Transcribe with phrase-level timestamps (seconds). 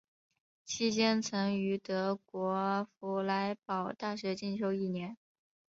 [0.65, 5.15] 期间曾于德国佛莱堡大学进修一年。